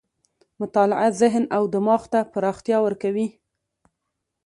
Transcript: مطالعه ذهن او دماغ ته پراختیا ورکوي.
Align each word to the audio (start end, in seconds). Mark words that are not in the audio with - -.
مطالعه 0.59 1.07
ذهن 1.19 1.43
او 1.55 1.63
دماغ 1.73 2.01
ته 2.11 2.19
پراختیا 2.33 2.77
ورکوي. 2.83 3.27